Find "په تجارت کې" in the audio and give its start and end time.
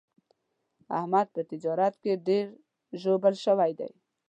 1.35-2.21